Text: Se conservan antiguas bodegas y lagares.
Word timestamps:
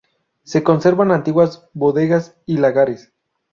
Se 0.41 0.63
conservan 0.63 1.11
antiguas 1.11 1.69
bodegas 1.73 2.35
y 2.47 2.57
lagares. 2.57 3.13